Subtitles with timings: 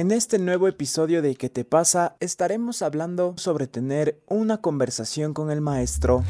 [0.00, 2.16] En este nuevo episodio de ¿Qué te pasa?
[2.20, 6.24] estaremos hablando sobre tener una conversación con el maestro.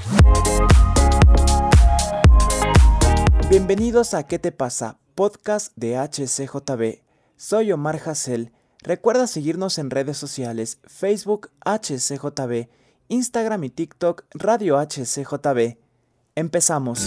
[3.48, 4.98] Bienvenidos a ¿Qué te pasa?
[5.14, 7.04] Podcast de HCJB.
[7.36, 8.50] Soy Omar Hassel.
[8.82, 12.66] Recuerda seguirnos en redes sociales Facebook HCJB,
[13.07, 15.77] Instagram y TikTok Radio HCJB.
[16.34, 17.07] Empezamos.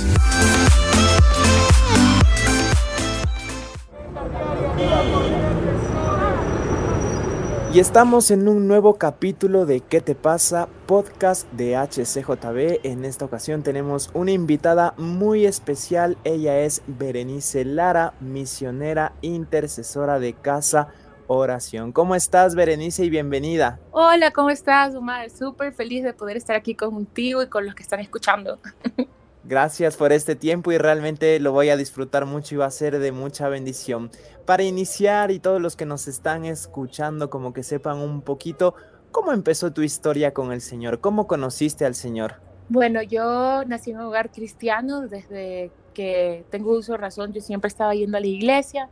[7.74, 10.68] Y estamos en un nuevo capítulo de ¿Qué te pasa?
[10.86, 12.86] Podcast de HCJB.
[12.86, 16.16] En esta ocasión tenemos una invitada muy especial.
[16.24, 20.90] Ella es Berenice Lara, misionera intercesora de Casa
[21.26, 21.94] Oración.
[21.94, 23.06] ¿Cómo estás, Berenice?
[23.06, 23.80] Y bienvenida.
[23.90, 25.32] Hola, ¿cómo estás, Omar?
[25.32, 28.60] Súper feliz de poder estar aquí contigo y con los que están escuchando.
[29.46, 33.00] Gracias por este tiempo y realmente lo voy a disfrutar mucho y va a ser
[33.00, 34.10] de mucha bendición.
[34.46, 38.74] Para iniciar y todos los que nos están escuchando como que sepan un poquito
[39.12, 42.36] cómo empezó tu historia con el Señor, cómo conociste al Señor.
[42.70, 47.94] Bueno, yo nací en un hogar cristiano desde que tengo uso razón, yo siempre estaba
[47.94, 48.90] yendo a la iglesia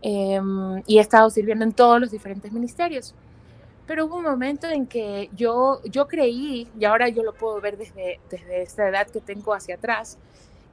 [0.00, 3.14] em, y he estado sirviendo en todos los diferentes ministerios
[3.86, 7.76] pero hubo un momento en que yo, yo creí, y ahora yo lo puedo ver
[7.76, 10.18] desde, desde esta edad que tengo hacia atrás,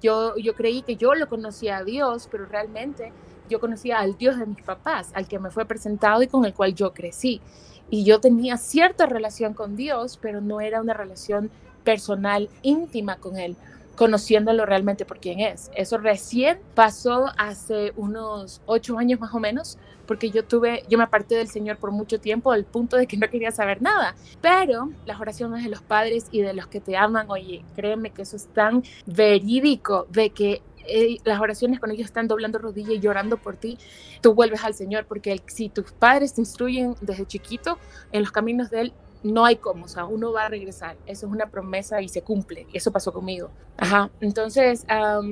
[0.02, 3.12] yo, yo creí que yo lo conocía a Dios, pero realmente
[3.50, 6.54] yo conocía al Dios de mis papás, al que me fue presentado y con el
[6.54, 7.42] cual yo crecí.
[7.90, 11.52] Y yo tenía cierta relación con Dios, pero no era una relación
[11.84, 13.58] personal íntima con Él
[13.96, 15.70] conociéndolo realmente por quién es.
[15.76, 21.04] Eso recién pasó hace unos ocho años más o menos, porque yo tuve, yo me
[21.04, 24.16] aparté del Señor por mucho tiempo al punto de que no quería saber nada.
[24.42, 28.24] Pero las oraciones de los padres y de los que te aman, oye, créeme que
[28.24, 33.00] eso es tan verídico de que eh, las oraciones cuando ellos están doblando rodillas y
[33.00, 33.78] llorando por ti,
[34.22, 37.78] tú vuelves al Señor, porque si tus padres te instruyen desde chiquito
[38.12, 38.94] en los caminos de Él,
[39.24, 40.98] no hay cómo, o sea, uno va a regresar.
[41.06, 42.66] Eso es una promesa y se cumple.
[42.74, 43.52] Y eso pasó conmigo.
[43.78, 44.10] Ajá.
[44.20, 44.86] Entonces,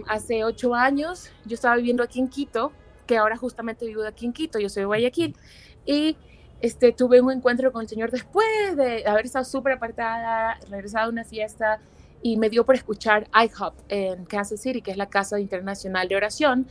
[0.07, 2.71] hace ocho años yo estaba viviendo aquí en Quito,
[3.09, 5.35] que ahora justamente vivo aquí en Quito, yo soy de Guayaquil,
[5.83, 6.15] y
[6.61, 11.09] este, tuve un encuentro con el Señor después de haber estado súper apartada, regresado a
[11.09, 11.79] una fiesta,
[12.21, 16.17] y me dio por escuchar IHOP en Kansas City, que es la Casa Internacional de
[16.17, 16.67] Oración,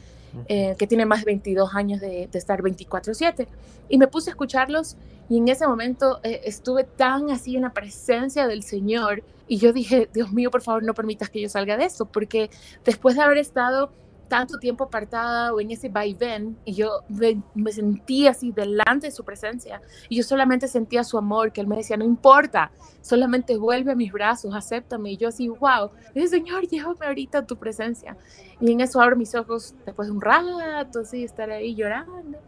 [0.47, 3.49] eh, que tiene más de 22 años de, de estar 24/7.
[3.89, 4.97] Y me puse a escucharlos
[5.29, 9.73] y en ese momento eh, estuve tan así en la presencia del Señor y yo
[9.73, 12.51] dije, Dios mío, por favor, no permitas que yo salga de esto, porque
[12.85, 13.91] después de haber estado
[14.29, 19.11] tanto tiempo apartada o en ese vaivén y yo me, me, sentí así delante de
[19.11, 23.57] su presencia y yo solamente sentía su amor, que él me decía, no importa, solamente
[23.57, 27.47] vuelve a mis brazos, acéptame y yo así, wow, y dije, Señor, llévame ahorita a
[27.47, 28.17] tu presencia
[28.61, 32.39] y en eso abro mis ojos después de un rato, así, estar ahí llorando.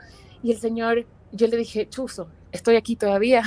[0.42, 3.42] Y el Señor, yo le dije, Chuzo, estoy aquí todavía.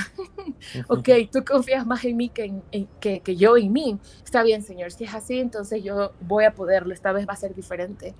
[0.87, 3.97] ok, tú confías más en mí que, en, que, que, yo en mí.
[4.23, 7.37] Está bien, Señor, si es así, entonces yo voy a poderlo, esta vez va a
[7.37, 8.13] ser diferente.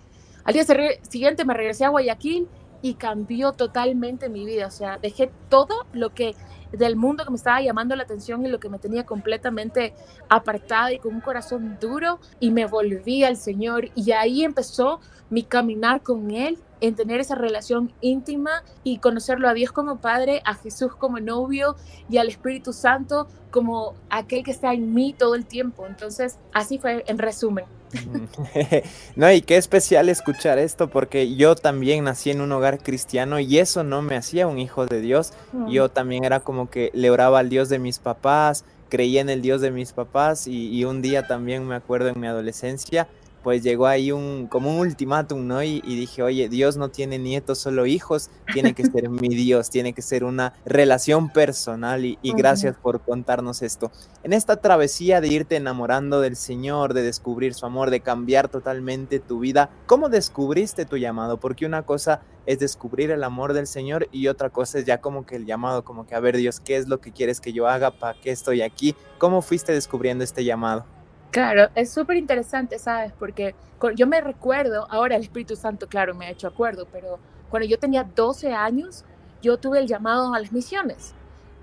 [0.43, 0.65] Al día
[1.09, 2.47] siguiente me regresé a Guayaquil
[2.81, 6.35] y cambió totalmente mi vida, o sea, dejé todo lo que
[6.73, 9.93] del mundo que me estaba llamando la atención y lo que me tenía completamente
[10.27, 15.43] apartada y con un corazón duro y me volví al Señor y ahí empezó mi
[15.43, 20.53] caminar con Él en tener esa relación íntima y conocerlo a Dios como Padre, a
[20.53, 21.77] Jesús como novio
[22.09, 25.87] y al Espíritu Santo como aquel que está en mí todo el tiempo.
[25.87, 27.63] Entonces, así fue en resumen.
[29.15, 33.59] no, y qué especial escuchar esto, porque yo también nací en un hogar cristiano y
[33.59, 35.31] eso no me hacía un hijo de Dios.
[35.69, 39.41] Yo también era como que le oraba al Dios de mis papás, creía en el
[39.41, 43.07] Dios de mis papás y, y un día también me acuerdo en mi adolescencia
[43.43, 45.61] pues llegó ahí un, como un ultimátum, ¿no?
[45.61, 49.93] Y, dije, oye, Dios no tiene nietos, solo hijos, tiene que ser mi Dios, tiene
[49.93, 53.91] que ser una relación personal y, gracias por contarnos esto.
[54.23, 59.19] En esta travesía de irte enamorando del Señor, de descubrir su amor, de cambiar totalmente
[59.19, 61.39] tu vida, ¿cómo descubriste tu llamado?
[61.39, 65.25] Porque una cosa es descubrir el amor del Señor y otra cosa es ya como
[65.25, 67.67] que el llamado, como que a ver Dios, ¿qué es lo que quieres que yo
[67.67, 67.91] haga?
[67.91, 68.95] ¿Para qué estoy aquí?
[69.17, 70.85] ¿Cómo fuiste descubriendo este llamado?
[71.33, 73.11] Claro, es súper interesante, ¿sabes?
[73.17, 73.55] Porque
[73.95, 77.17] yo me recuerdo, ahora el Espíritu Santo, claro, me ha hecho acuerdo, pero
[77.49, 79.03] cuando yo tenía 12 años,
[79.41, 81.15] yo tuve el llamado a las misiones,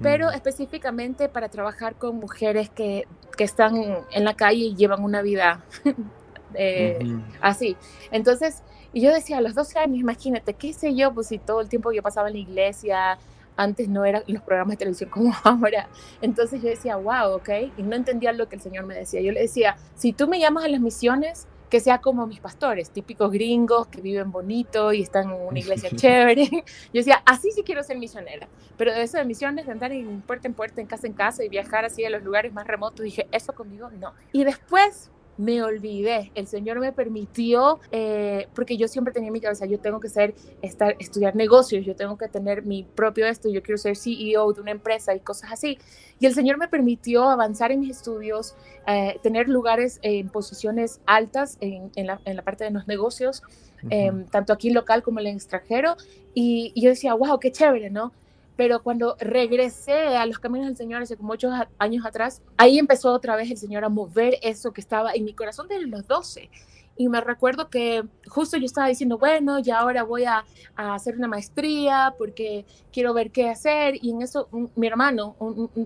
[0.03, 0.35] pero mm.
[0.35, 3.07] específicamente para trabajar con mujeres que,
[3.37, 3.77] que, están
[4.11, 5.65] en la calle y llevan una vida
[6.55, 6.99] eh,
[7.41, 7.77] así.
[8.11, 11.61] Entonces, y yo decía, a los 12 años, imagínate, qué sé yo, pues si todo
[11.61, 13.19] el tiempo yo pasaba en la iglesia,
[13.61, 15.89] antes no eran los programas de televisión como ahora.
[16.23, 19.21] Entonces yo decía, wow, ok, y no entendía lo que el Señor me decía.
[19.21, 22.91] Yo le decía, si tú me llamas a las misiones, que sea como mis pastores,
[22.91, 26.49] típicos gringos que viven bonito y están en una iglesia chévere.
[26.51, 26.63] Yo
[26.93, 30.49] decía, así sí quiero ser misionera, pero de eso de misiones, de andar en puerta
[30.49, 33.29] en puerta, en casa en casa y viajar así a los lugares más remotos, dije,
[33.31, 34.13] eso conmigo no.
[34.33, 35.11] Y después
[35.41, 36.31] me olvidé.
[36.35, 40.11] El Señor me permitió, eh, porque yo siempre tenía en mi cabeza, yo tengo que
[40.11, 44.53] ser, estar, estudiar negocios, yo tengo que tener mi propio esto, yo quiero ser CEO
[44.53, 45.79] de una empresa y cosas así.
[46.19, 48.55] Y el Señor me permitió avanzar en mis estudios,
[48.87, 53.43] eh, tener lugares en posiciones altas en, la, en, la, parte de los negocios,
[53.89, 55.97] em, tanto aquí local como en el extranjero.
[56.35, 58.13] Y, y yo decía, wow, qué chévere, ¿no?
[58.57, 63.13] Pero cuando regresé a los caminos del Señor hace como ocho años atrás, ahí empezó
[63.13, 66.51] otra vez el Señor a mover eso que estaba en mi corazón desde los 12.
[67.01, 70.45] Y me recuerdo que justo yo estaba diciendo, bueno, ya ahora voy a,
[70.77, 73.95] hacer una maestría porque quiero ver qué hacer.
[74.03, 75.35] Y en eso, mi hermano,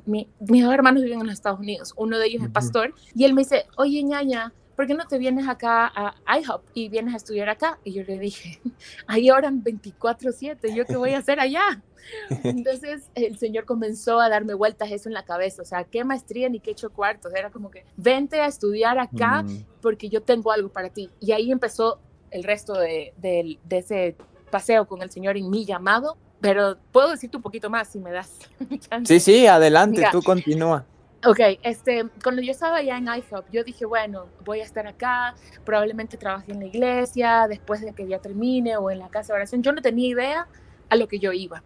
[0.07, 3.33] mis dos hermanos viven en los Estados Unidos, uno de ellos es pastor, y él
[3.33, 7.17] me dice, oye, ñaña, ¿por qué no te vienes acá a IHOP y vienes a
[7.17, 7.79] estudiar acá?
[7.85, 8.61] Y yo le dije,
[9.07, 11.83] ahí oran 24/7, ¿yo qué voy a hacer allá?
[12.45, 16.49] Entonces el Señor comenzó a darme vueltas eso en la cabeza, o sea, qué maestría
[16.49, 19.45] ni qué hecho cuartos, era como que vente a estudiar acá
[19.81, 21.11] porque yo tengo algo para ti.
[21.21, 22.01] Y ahí empezó
[22.31, 24.17] el resto de, de, ese
[24.51, 28.11] paseo con el Señor en mi llamado, pero puedo decirte un poquito más si me
[28.11, 28.39] das.
[29.05, 30.85] sí, sí, adelante, tú continúa.
[31.27, 35.35] Ok, este, cuando yo estaba allá en IHOP, yo dije, bueno, voy a estar acá,
[35.65, 39.39] probablemente trabaje en la iglesia, después de que ya termine, o en la casa de
[39.39, 39.63] oración.
[39.63, 40.49] Yo no tenía idea
[40.91, 41.63] a lo que yo iba.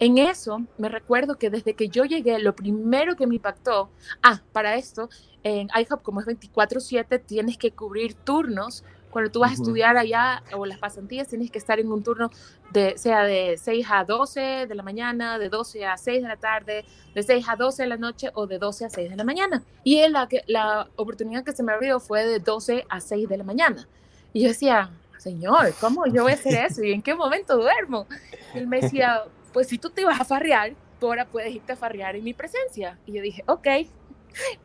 [0.00, 3.90] En eso, me recuerdo que desde que yo llegué, lo primero que me impactó,
[4.22, 5.08] ah, para esto,
[5.44, 8.82] en IHOP, como es 24/7, tienes que cubrir turnos
[9.16, 12.30] cuando tú vas a estudiar allá o las pasantías, tienes que estar en un turno
[12.70, 16.36] de, sea de 6 a 12 de la mañana, de 12 a 6 de la
[16.36, 16.84] tarde,
[17.14, 19.62] de 6 a 12 de la noche o de 12 a 6 de la mañana.
[19.84, 23.44] Y la, la oportunidad que se me abrió fue de 12 a 6 de la
[23.44, 23.88] mañana.
[24.34, 26.84] Y yo decía, Señor, ¿cómo yo voy a hacer eso?
[26.84, 28.06] ¿Y en qué momento duermo?
[28.54, 29.24] Y él me decía,
[29.54, 32.34] pues si tú te vas a farrear, tú ahora puedes irte a farrear en mi
[32.34, 32.98] presencia.
[33.06, 33.66] Y yo dije, ok,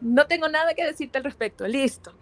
[0.01, 2.13] no tengo nada que decirte al respecto, listo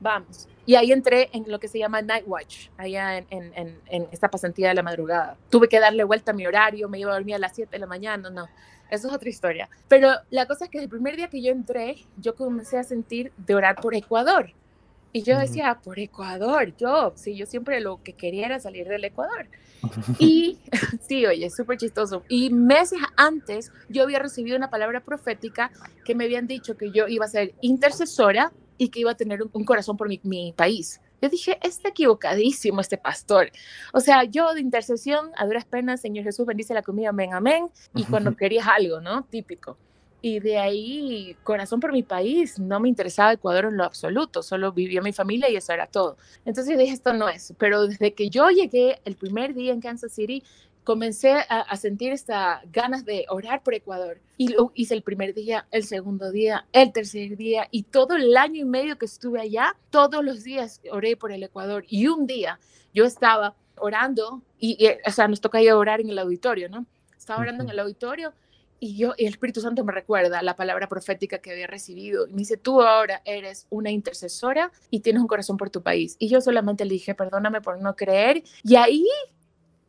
[0.00, 0.48] vamos.
[0.66, 4.28] Y ahí entré en lo que se llama Night Watch, allá en, en, en, esta
[4.28, 5.36] pasantía de la madrugada.
[5.48, 7.78] Tuve que darle vuelta a mi horario, me iba a dormir a las 7 de
[7.78, 8.48] la mañana, no,
[8.90, 9.68] eso es otra historia.
[9.88, 13.32] Pero la cosa es que el primer día que yo entré, yo comencé a sentir
[13.36, 14.52] de orar por Ecuador.
[15.12, 19.04] Y yo decía, por Ecuador, yo, sí, yo siempre lo que quería era salir del
[19.04, 19.48] Ecuador.
[20.18, 20.58] Y
[21.08, 22.22] sí, oye, súper chistoso.
[22.28, 25.70] Y meses antes yo había recibido una palabra profética
[26.04, 29.42] que me habían dicho que yo iba a ser intercesora y que iba a tener
[29.42, 31.00] un, corazón por mi, país.
[31.22, 33.50] Yo dije, está equivocadísimo este pastor.
[33.92, 37.70] O sea, yo de intercesión, a duras penas, Señor Jesús bendice la comida, amén, amén.
[37.94, 39.24] Y cuando querías algo, ¿no?
[39.24, 39.78] Típico.
[40.20, 44.72] Y de ahí, corazón por mi país, no me interesaba Ecuador en lo absoluto, solo
[44.72, 46.16] vivía mi familia y eso era todo.
[46.44, 47.54] Entonces dije, esto no es.
[47.58, 50.42] Pero desde que yo llegué el primer día en Kansas City,
[50.86, 54.20] comencé a, sentir estas ganas de orar por Ecuador.
[54.36, 58.36] Y lo hice el primer día, el segundo día, el tercer día y todo el
[58.36, 61.84] año y medio que estuve allá, todos los días oré por el Ecuador.
[61.88, 62.60] Y un día
[62.94, 66.86] yo estaba orando y, o sea, nos toca ir a orar en el auditorio, ¿no?
[67.18, 68.32] Estaba orando en el auditorio
[68.78, 72.28] y yo, y el Espíritu Santo me recuerda la palabra profética que había recibido.
[72.28, 76.14] Y me dice, tú ahora eres una intercesora y tienes un corazón por tu país.
[76.20, 78.44] Y yo solamente le dije, perdóname por no creer.
[78.62, 79.04] Y ahí,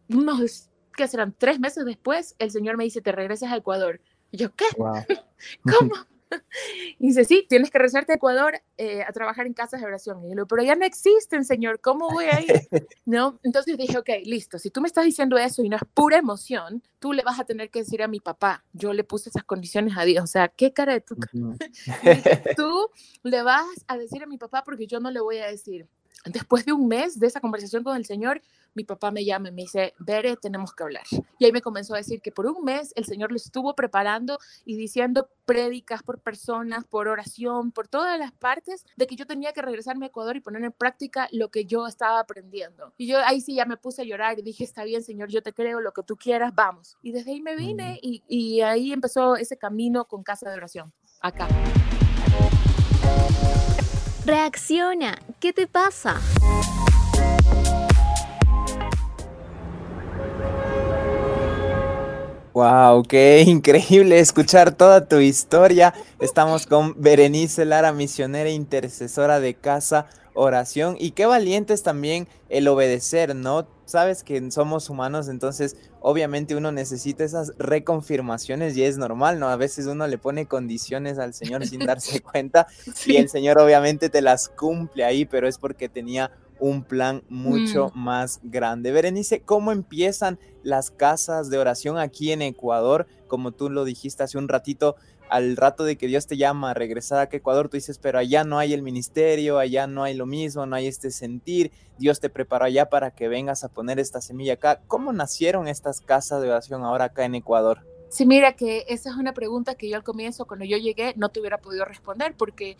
[0.10, 4.02] unos que serán tres meses después, el Señor me dice, te regresas a Ecuador.
[4.32, 4.66] Y yo, ¿qué?
[5.64, 5.94] ¿Cómo?
[7.00, 10.26] Y dice, sí, tienes que regresarte a Ecuador eh, a trabajar en casas de oración.
[10.26, 12.48] Y yo, pero ya no existen, Señor, ¿cómo voy a ir?
[13.06, 13.40] ¿No?
[13.44, 16.83] Entonces dije, ok, listo, si tú me estás diciendo eso y no es pura emoción,
[17.00, 18.66] tú le vas a tener que decir a mi papá.
[18.74, 21.16] Yo le puse esas condiciones a Dios, o sea, ¿qué cara de tu...
[22.57, 22.90] tú
[23.24, 25.88] le vas a decir a mi papá porque yo no le voy a decir.
[26.26, 28.42] Después de un mes de esa conversación con el Señor,
[28.78, 31.04] mi papá me llama y me dice, Bere, tenemos que hablar.
[31.40, 34.38] Y ahí me comenzó a decir que por un mes el Señor lo estuvo preparando
[34.66, 39.52] y diciendo prédicas por personas, por oración, por todas las partes, de que yo tenía
[39.52, 42.94] que regresarme a Ecuador y poner en práctica lo que yo estaba aprendiendo.
[42.98, 45.42] Y yo ahí sí ya me puse a llorar y dije, está bien, Señor, yo
[45.42, 46.98] te creo, lo que tú quieras, vamos.
[47.02, 50.94] Y desde ahí me vine y, y ahí empezó ese camino con casa de oración,
[51.19, 51.48] acá.
[54.24, 56.19] Reacciona, ¿qué te pasa?
[62.57, 65.94] Wow, qué increíble escuchar toda tu historia.
[66.19, 70.95] Estamos con Berenice Lara, misionera intercesora de casa, oración.
[70.99, 73.68] Y qué valiente es también el obedecer, ¿no?
[73.85, 79.49] Sabes que somos humanos, entonces obviamente uno necesita esas reconfirmaciones y es normal, ¿no?
[79.49, 82.66] A veces uno le pone condiciones al Señor sin darse cuenta
[83.06, 87.92] y el Señor obviamente te las cumple ahí, pero es porque tenía un plan mucho
[87.94, 87.99] Mm.
[87.99, 88.92] más grande.
[88.92, 93.07] Berenice, ¿cómo empiezan las casas de oración aquí en Ecuador?
[93.28, 94.95] Como tú lo dijiste hace un ratito,
[95.30, 98.45] al rato de que Dios te llama a regresar a Ecuador, tú dices, pero allá
[98.45, 102.30] no hay el ministerio, allá no hay lo mismo, no hay este sentir, Dios te
[102.30, 104.80] preparó allá para que vengas a poner esta semilla acá.
[104.87, 107.85] ¿Cómo nacieron estas casas de oración ahora acá en Ecuador?
[108.09, 111.28] Sí, mira que esa es una pregunta que yo al comienzo, cuando yo llegué, no
[111.28, 112.78] te hubiera podido responder porque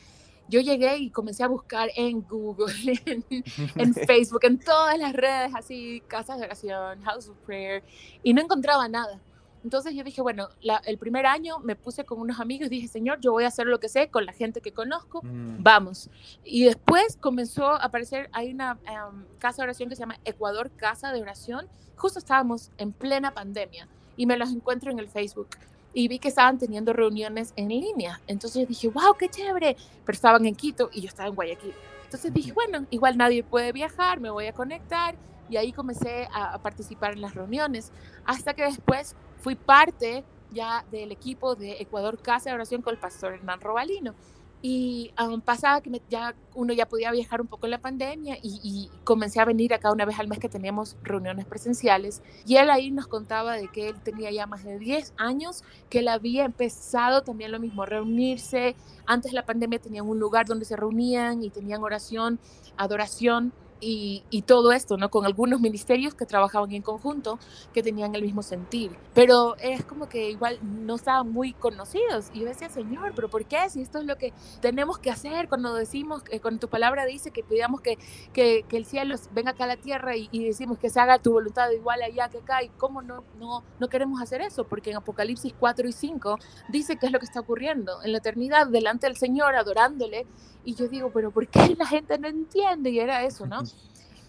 [0.50, 2.74] yo llegué y comencé a buscar en Google,
[3.06, 3.24] en,
[3.76, 7.84] en Facebook, en todas las redes, así, casas de oración, House of Prayer,
[8.24, 9.20] y no encontraba nada.
[9.64, 12.88] Entonces yo dije, bueno, la- el primer año me puse con unos amigos y dije,
[12.88, 16.10] Señor, yo voy a hacer lo que sé con la gente que conozco, Mm, vamos.
[16.46, 20.72] Y después comenzó a aparecer, hay una em, casa de oración que se llama Ecuador
[20.78, 21.68] Casa de Oración.
[21.98, 25.50] Justo estábamos en plena pandemia y me los encuentro en el Facebook.
[25.98, 28.22] Y vi que estaban teniendo reuniones en línea.
[28.28, 29.76] Entonces dije, wow, qué chévere.
[30.06, 31.74] Pero estaban en Quito y yo estaba en Guayaquil.
[32.04, 35.16] Entonces dije, bueno, igual nadie puede viajar, me voy a conectar.
[35.50, 37.92] Y ahí comencé a, a participar en las reuniones.
[38.26, 43.00] Hasta que después fui parte ya del equipo de Ecuador Casa de Oración con el
[43.00, 44.14] pastor Hernán Robalino.
[44.62, 48.60] Y um, pasaba que ya uno ya podía viajar un poco en la pandemia y,
[48.64, 52.24] y comencé a venir acá una vez al mes que teníamos reuniones presenciales.
[52.46, 56.00] Y él ahí nos contaba de que él tenía ya más de 10 años, que
[56.00, 58.76] él había empezado también lo mismo, reunirse.
[59.06, 62.40] Antes de la pandemia tenían un lugar donde se reunían y tenían oración,
[62.78, 65.10] adoración y, y todo esto, ¿no?
[65.10, 67.40] Con algunos ministerios que trabajaban en conjunto,
[67.74, 68.98] que tenían el mismo sentir.
[69.14, 72.30] Pero es como que igual no estaban muy conocidos.
[72.34, 73.70] Y yo decía, Señor, ¿pero por qué?
[73.70, 77.32] Si esto es lo que tenemos que hacer cuando decimos, eh, cuando tu palabra dice
[77.32, 77.98] que pidamos que,
[78.34, 81.20] que, que el cielo venga acá a la tierra y, y decimos que se haga
[81.20, 82.64] tu voluntad igual allá que acá.
[82.64, 84.66] ¿Y cómo no, no, no queremos hacer eso?
[84.68, 88.20] Porque en Apocalipsis 4 y 5 dice que es lo que está ocurriendo en la
[88.20, 90.28] eternidad delante del Señor, adorándole.
[90.64, 92.90] Y yo digo, pero ¿por qué la gente no entiende?
[92.92, 93.67] Y era eso, ¿no?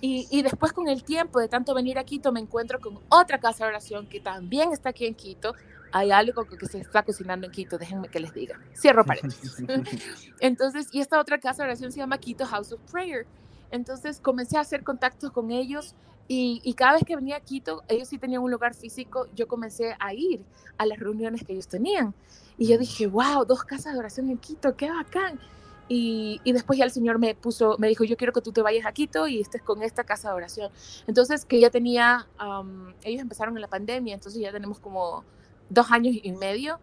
[0.00, 3.38] Y, y, después con el tiempo de tanto venir a Quito me encuentro con otra
[3.38, 5.54] casa de oración que también está aquí en Quito.
[5.90, 8.60] Hay algo que se está cocinando en Quito, déjenme que les diga.
[8.76, 9.56] Cierro paréntesis.
[10.40, 13.26] Entonces, y esta otra casa de oración se llama Quito House of Prayer.
[13.70, 15.94] Entonces comencé a hacer contactos con ellos
[16.26, 19.48] y, y, cada vez que venía a Quito, ellos sí tenían un lugar físico, yo
[19.48, 20.44] comencé a ir
[20.76, 22.14] a las reuniones que ellos tenían.
[22.58, 25.40] Y yo dije, wow, dos casas de oración en Quito, qué bacán.
[25.88, 28.60] Y, y, después ya el Señor me puso, me dijo, yo quiero que tú te
[28.60, 30.70] vayas a Quito y estés con esta casa de oración.
[31.06, 35.24] Entonces, que ya tenía, um, ellos empezaron en la pandemia, entonces ya tenemos como
[35.70, 36.78] dos años y medio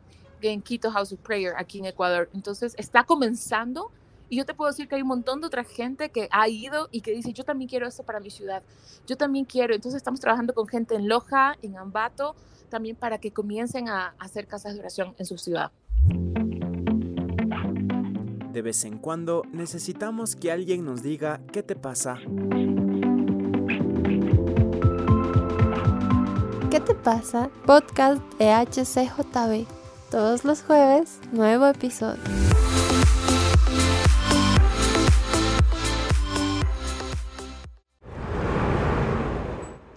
[0.49, 2.29] en Quito House of Prayer, aquí en Ecuador.
[2.33, 3.91] Entonces, está comenzando
[4.29, 6.89] y yo te puedo decir que hay un montón de otra gente que ha ido
[6.91, 8.63] y que dice, yo también quiero esto para mi ciudad,
[9.07, 9.75] yo también quiero.
[9.75, 12.35] Entonces, estamos trabajando con gente en Loja, en Ambato,
[12.69, 15.71] también para que comiencen a, a hacer casas de oración en su ciudad.
[18.55, 22.19] De vez en cuando necesitamos que alguien nos diga qué te pasa.
[26.71, 27.49] ¿Qué te pasa?
[27.65, 29.67] Podcast de HCJB.
[30.09, 32.23] Todos los jueves, nuevo episodio.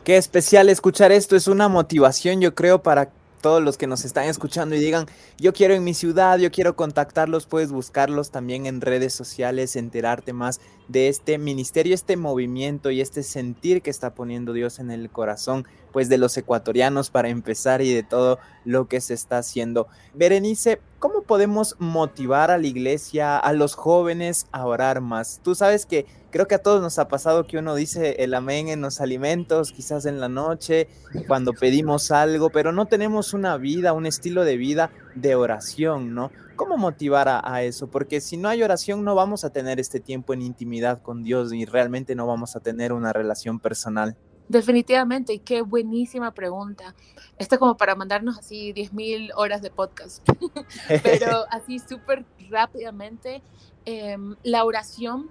[0.03, 4.25] Qué especial escuchar esto, es una motivación yo creo para todos los que nos están
[4.25, 5.07] escuchando y digan,
[5.39, 10.33] yo quiero en mi ciudad, yo quiero contactarlos, puedes buscarlos también en redes sociales, enterarte
[10.33, 15.11] más de este ministerio, este movimiento y este sentir que está poniendo Dios en el
[15.11, 19.87] corazón, pues de los ecuatorianos para empezar y de todo lo que se está haciendo.
[20.15, 25.41] Berenice, ¿cómo podemos motivar a la iglesia, a los jóvenes a orar más?
[25.43, 28.69] Tú sabes que creo que a todos nos ha pasado que uno dice el amén
[28.69, 30.89] en los alimentos, quizás en la noche,
[31.27, 36.31] cuando pedimos algo, pero no tenemos una vida, un estilo de vida de oración, ¿no?
[36.59, 37.89] ¿Cómo motivar a, a, eso?
[37.89, 41.53] Porque si no hay oración no vamos a tener este tiempo en intimidad con Dios
[41.55, 44.17] y realmente no vamos a tener una relación personal.
[44.49, 46.95] Definitivamente, y qué buenísima pregunta.
[47.39, 50.27] Esto es como para mandarnos así 10.000 horas de podcast,
[51.03, 53.43] pero así súper rápidamente,
[53.85, 55.31] eh, la oración,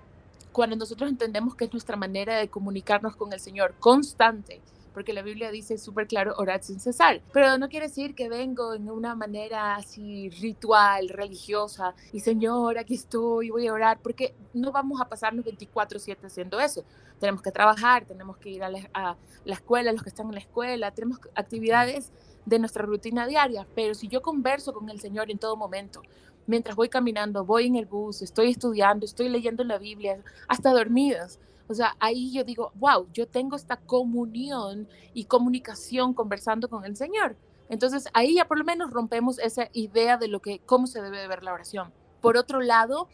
[0.52, 4.62] cuando nosotros entendemos que es nuestra manera de comunicarnos con el Señor constante,
[4.98, 7.22] porque la Biblia dice súper claro, orad sin cesar.
[7.32, 12.96] Pero no quiere decir que vengo en una manera así ritual, religiosa, y Señor, aquí
[12.96, 16.84] estoy, voy a orar, porque no vamos a pasarnos 24/7 haciendo eso.
[17.20, 20.34] Tenemos que trabajar, tenemos que ir a la, a la escuela, los que están en
[20.34, 22.12] la escuela, tenemos actividades
[22.48, 26.02] de nuestra rutina diaria, pero si yo converso con el Señor en todo momento,
[26.48, 31.40] mientras voy caminando, voy en el bus, estoy estudiando, estoy leyendo la Biblia, hasta dormidas,
[31.68, 36.96] o sea, ahí yo digo, wow, yo tengo esta comunión y comunicación conversando con el
[36.96, 37.38] Señor.
[37.70, 41.20] Entonces ahí ya por lo menos rompemos esa idea de lo que, cómo se debe
[41.20, 41.94] de ver la oración.
[42.22, 43.10] Por otro lado,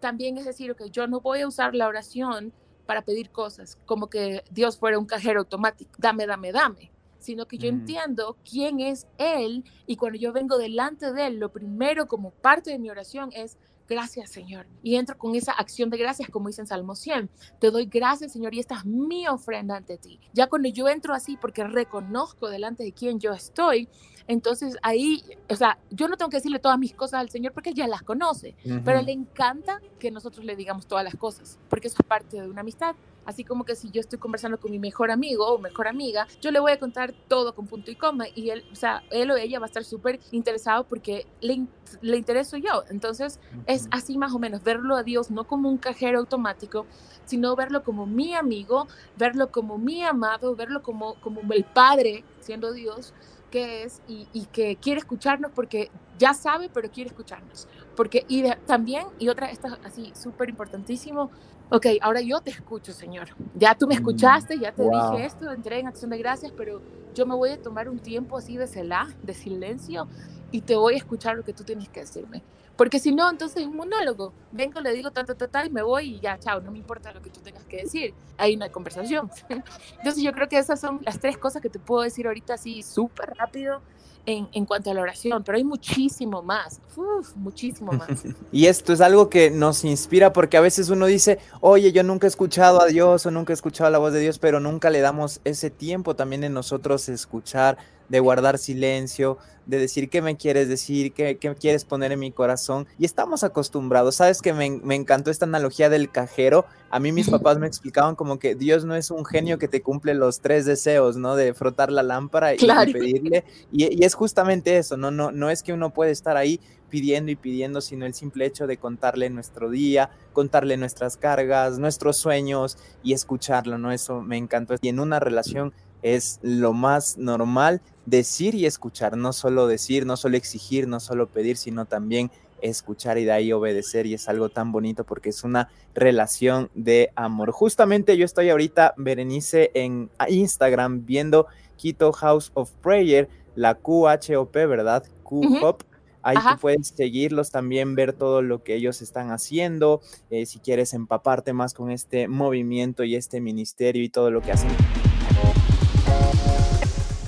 [0.00, 2.52] también es decir, que okay, yo no voy a usar la oración
[2.86, 7.56] para pedir cosas, como que Dios fuera un cajero automático, dame, dame, dame, sino que
[7.56, 7.74] yo Mm.
[7.74, 12.70] entiendo quién es Él y cuando yo vengo delante de Él, lo primero como parte
[12.70, 13.56] de mi oración es
[13.88, 14.66] gracias Señor.
[14.82, 17.30] Y entro con esa acción de gracias como dice en Salmo 100.
[17.60, 20.20] Te doy gracias Señor y esta es mi ofrenda ante ti.
[20.32, 23.88] Ya cuando yo entro así porque reconozco delante de quién yo estoy,
[24.26, 27.70] entonces ahí, o sea, yo no tengo que decirle todas mis cosas al Señor porque
[27.70, 28.56] Él ya las conoce.
[28.62, 29.06] Pero Ujú.
[29.06, 32.62] le encanta que nosotros le digamos todas las cosas, porque eso es parte de una
[32.62, 32.94] amistad.
[33.24, 36.50] Así como que si yo estoy conversando con mi mejor amigo o mejor amiga, yo
[36.50, 39.36] le voy a contar todo con punto y coma y él, o sea, él o
[39.36, 41.66] ella va a estar súper interesado porque le,
[42.00, 42.84] le intereso yo.
[42.88, 46.88] Entonces es así más o menos, verlo a Dios no como un cajero automático,
[47.24, 52.72] sino verlo como mi amigo, verlo como mi amado, verlo como, como el Padre, siendo
[52.72, 53.14] Dios,
[53.50, 57.68] que es y, y que quiere escucharnos porque ya sabe, pero quiere escucharnos.
[57.94, 61.30] Porque, y de- también, y otra, esta así, súper importantísimo,
[61.70, 63.28] ok, ahora yo te escucho, Señor.
[63.52, 64.90] Ya tú me Mm, escuchaste, ya te wow.
[64.90, 68.36] dije esto, entré en acción de gracias, pero yo me voy a tomar un tiempo
[68.38, 70.08] así de celá, de silencio,
[70.50, 72.44] y te voy a escuchar lo que tú tienes que decirme.
[72.76, 74.36] Porque si no, entonces es un monólogo.
[74.50, 76.78] Vengo, le digo ta, ta, ta, ta, y me voy y ya, chao, no me
[76.78, 78.16] importa lo que tú tengas que decir.
[78.36, 79.30] Hay una conversación.
[80.00, 82.82] Entonces yo creo que esas son las tres cosas que te puedo decir ahorita así
[82.82, 83.84] súper rápido
[84.26, 88.24] en, en cuanto a la oración, pero hay muchísimo más, Uf, muchísimo más.
[88.52, 92.26] Y esto es algo que nos inspira porque a veces uno dice, oye, yo nunca
[92.26, 95.00] he escuchado a Dios o nunca he escuchado la voz de Dios, pero nunca le
[95.00, 97.78] damos ese tiempo también en nosotros escuchar,
[98.08, 102.30] de guardar silencio, de decir qué me quieres decir, qué, qué quieres poner en mi
[102.32, 102.86] corazón.
[102.98, 104.16] Y estamos acostumbrados.
[104.16, 106.66] Sabes que me, me encantó esta analogía del cajero.
[106.90, 109.80] A mí mis papás me explicaban como que Dios no es un genio que te
[109.80, 111.34] cumple los tres deseos, ¿no?
[111.34, 112.92] De frotar la lámpara y, Claro.
[112.92, 113.44] pedirle.
[113.72, 115.10] Y, y es justamente eso, ¿no?
[115.10, 118.68] No, no es que uno puede estar ahí pidiendo y pidiendo, sino el simple hecho
[118.68, 123.90] de contarle nuestro día, contarle nuestras cargas, nuestros sueños y escucharlo, ¿no?
[123.90, 124.76] Eso me encantó.
[124.80, 125.72] Y en una relación
[126.04, 131.26] es lo más normal decir y escuchar, no solo decir, no solo exigir, no solo
[131.26, 132.30] pedir, sino también
[132.60, 137.10] escuchar y de ahí obedecer y es algo tan bonito porque es una relación de
[137.16, 137.52] amor.
[137.52, 145.04] Justamente yo estoy ahorita, Berenice, en Instagram viendo Quito House of Prayer, la QHOP, ¿verdad?
[145.22, 145.82] QHOP.
[146.22, 146.54] Ahí Ajá.
[146.54, 151.54] tú puedes seguirlos también, ver todo lo que ellos están haciendo, eh, si quieres empaparte
[151.54, 154.70] más con este movimiento y este ministerio y todo lo que hacen.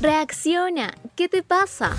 [0.00, 1.96] Reacciona, ¿qué te pasa?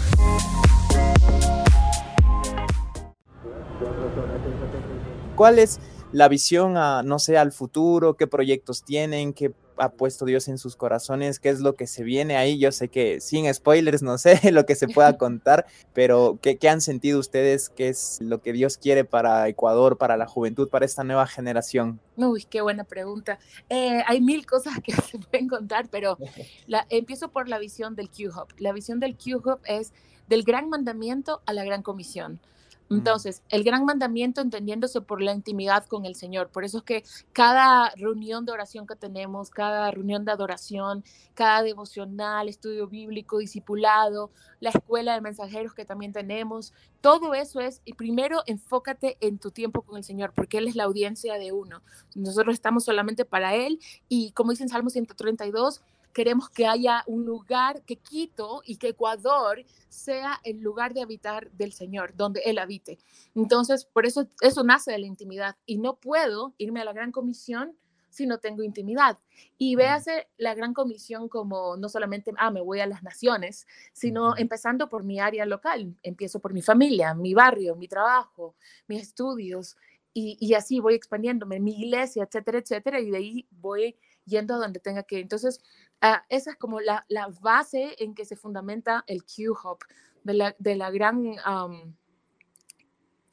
[5.35, 5.79] ¿Cuál es
[6.11, 8.15] la visión a, no sé, al futuro?
[8.15, 9.33] ¿Qué proyectos tienen?
[9.33, 11.39] ¿Qué ha puesto Dios en sus corazones?
[11.39, 12.59] ¿Qué es lo que se viene ahí?
[12.59, 16.69] Yo sé que sin spoilers, no sé lo que se pueda contar, pero ¿qué, qué
[16.69, 17.69] han sentido ustedes?
[17.69, 21.99] ¿Qué es lo que Dios quiere para Ecuador, para la juventud, para esta nueva generación?
[22.15, 23.39] Uy, qué buena pregunta.
[23.69, 26.17] Eh, hay mil cosas que se pueden contar, pero
[26.65, 28.47] la, empiezo por la visión del Q-Hub.
[28.57, 29.93] La visión del Q-Hub es
[30.27, 32.39] del gran mandamiento a la gran comisión.
[32.89, 36.49] Entonces, el gran mandamiento entendiéndose por la intimidad con el Señor.
[36.49, 41.63] Por eso es que cada reunión de oración que tenemos, cada reunión de adoración, cada
[41.63, 47.93] devocional, estudio bíblico, discipulado, la escuela de mensajeros que también tenemos, todo eso es, y
[47.93, 51.81] primero enfócate en tu tiempo con el Señor, porque Él es la audiencia de uno.
[52.15, 55.81] Nosotros estamos solamente para Él y como dice en Salmo 132,
[56.17, 61.51] queremos que haya un lugar, que Quito y que Ecuador sea el lugar de habitar
[61.51, 62.97] del Señor, donde Él habite.
[63.35, 67.11] Entonces, por eso eso nace de la intimidad y no puedo irme a la gran
[67.11, 67.77] comisión
[68.09, 69.19] si no tengo intimidad.
[69.59, 74.35] Y véase la gran comisión como no solamente, ah, me voy a las naciones, sino
[74.37, 75.95] empezando por mi área local.
[76.01, 78.55] Empiezo por mi familia, mi barrio, mi trabajo,
[78.87, 79.77] mis estudios,
[80.15, 83.95] y, y así voy expandiéndome, mi iglesia, etcétera, etcétera, y de ahí voy
[84.27, 85.19] yendo a donde tenga que.
[85.19, 85.61] Entonces,
[86.03, 89.79] uh, esa es como la, la, base en que se fundamenta el Q-Hop,
[90.23, 91.17] de la, de la gran...
[91.17, 91.95] Um,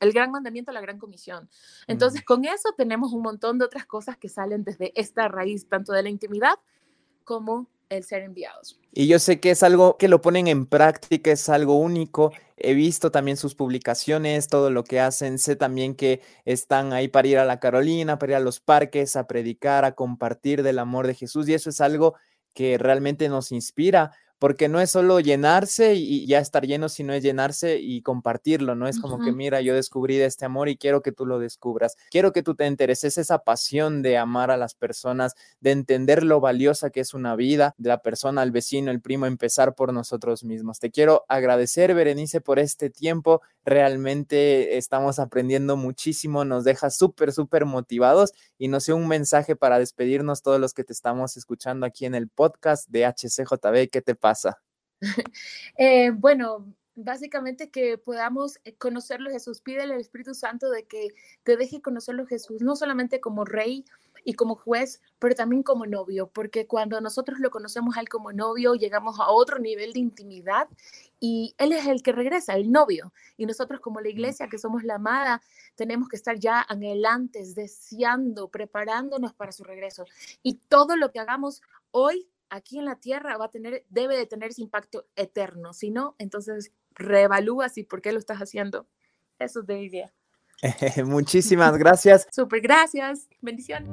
[0.01, 1.49] el gran mandamiento, la gran comisión.
[1.87, 2.25] Entonces, mm.
[2.25, 6.03] con eso tenemos un montón de otras cosas que salen desde esta raíz, tanto de
[6.03, 6.57] la intimidad
[7.23, 8.79] como el ser enviados.
[8.93, 12.33] Y yo sé que es algo que lo ponen en práctica, es algo único.
[12.57, 15.39] He visto también sus publicaciones, todo lo que hacen.
[15.39, 19.17] Sé también que están ahí para ir a la Carolina, para ir a los parques,
[19.17, 21.49] a predicar, a compartir del amor de Jesús.
[21.49, 22.15] Y eso es algo
[22.55, 24.13] que realmente nos inspira
[24.45, 28.87] porque no es solo llenarse y, ya estar lleno, sino es llenarse y compartirlo, ¿no?
[28.87, 31.97] Es como que, mira, yo descubrí de este amor y quiero que tú lo descubras,
[32.11, 36.41] quiero que tú te intereses esa pasión de amar a las personas, de entender lo
[36.41, 40.45] valiosa que es una vida, de la persona, al vecino, el primo, empezar por nosotros
[40.45, 40.79] mismos.
[40.79, 47.65] Te quiero agradecer, Berenice, por este tiempo, realmente estamos aprendiendo muchísimo, nos deja súper, súper
[47.65, 52.07] motivados y nos dio un mensaje para despedirnos todos los que te estamos escuchando aquí
[52.07, 53.91] en el podcast de HCJB.
[53.91, 54.63] ¿Qué te pasa?
[55.77, 59.61] Eh, bueno, básicamente que podamos conocerlo Jesús.
[59.61, 61.09] Pídele al Espíritu Santo de que
[61.43, 63.85] te deje conocerlo Jesús, no solamente como rey
[64.25, 68.33] y como juez, pero también como novio, porque cuando nosotros lo conocemos a él como
[68.33, 70.69] novio, llegamos a otro nivel de intimidad
[71.21, 73.13] y él es el que regresa, el novio.
[73.37, 75.43] Y nosotros como la iglesia, que somos la amada,
[75.77, 80.05] tenemos que estar ya anhelantes, deseando, preparándonos para su regreso.
[80.43, 84.27] Y todo lo que hagamos hoy aquí en la tierra va a tener, debe de
[84.27, 85.73] tener ese impacto eterno.
[85.73, 88.87] Si no, entonces reevalúas y por qué lo estás haciendo.
[89.39, 90.13] Eso es de idea.
[91.05, 92.27] Muchísimas gracias.
[92.31, 93.29] Súper gracias.
[93.41, 93.85] Bendición.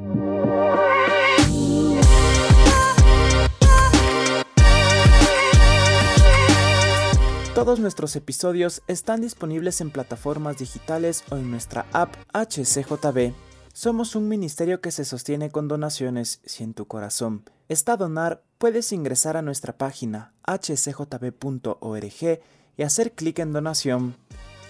[7.53, 13.33] Todos nuestros episodios están disponibles en plataformas digitales o en nuestra app HCJB.
[13.73, 16.41] Somos un ministerio que se sostiene con donaciones.
[16.45, 22.39] Si en tu corazón está donar, puedes ingresar a nuestra página hcjb.org
[22.77, 24.15] y hacer clic en donación.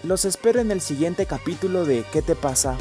[0.03, 2.75] Los espero en el siguiente capítulo de ¿Qué te pasa?